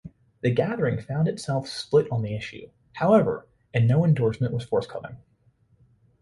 The 0.41 0.49
gathering 0.49 0.99
found 0.99 1.27
itself 1.27 1.67
split 1.67 2.11
on 2.11 2.23
the 2.23 2.33
issue, 2.35 2.71
however, 2.93 3.45
and 3.71 3.87
no 3.87 4.03
endorsement 4.03 4.51
was 4.51 4.63
forthcoming. 4.63 5.17